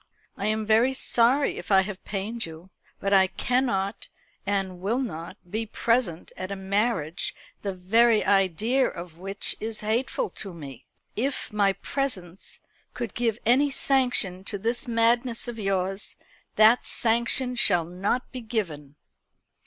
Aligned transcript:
I 0.35 0.47
am 0.47 0.65
very 0.65 0.95
sorry 0.95 1.59
if 1.59 1.71
I 1.71 1.81
have 1.81 2.03
pained 2.05 2.43
you; 2.47 2.71
but 2.99 3.13
I 3.13 3.27
cannot 3.27 4.07
and 4.47 4.79
will 4.81 4.97
not 4.97 5.37
be 5.47 5.67
present 5.67 6.31
at 6.35 6.51
a 6.51 6.55
marriage 6.55 7.35
the 7.61 7.71
very 7.71 8.25
idea 8.25 8.87
of 8.87 9.19
which 9.19 9.55
is 9.59 9.81
hateful 9.81 10.31
to 10.31 10.55
me. 10.55 10.87
If 11.15 11.53
my 11.53 11.73
presence 11.73 12.61
could 12.95 13.13
give 13.13 13.37
any 13.45 13.69
sanction 13.69 14.43
to 14.45 14.57
this 14.57 14.87
madness 14.87 15.47
of 15.47 15.59
yours, 15.59 16.15
that 16.55 16.83
sanction 16.83 17.53
shall 17.53 17.85
not 17.85 18.31
be 18.31 18.41
given." 18.41 18.95